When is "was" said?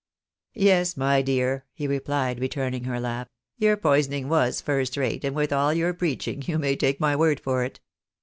4.29-4.59